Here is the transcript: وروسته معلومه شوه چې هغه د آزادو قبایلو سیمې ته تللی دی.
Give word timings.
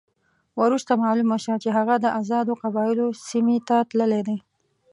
وروسته 0.61 0.91
معلومه 1.03 1.37
شوه 1.43 1.57
چې 1.63 1.69
هغه 1.77 1.95
د 1.99 2.05
آزادو 2.19 2.53
قبایلو 2.63 3.07
سیمې 3.29 3.57
ته 3.67 3.77
تللی 3.89 4.21
دی. 4.27 4.37